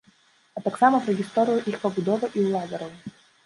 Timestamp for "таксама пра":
0.67-1.15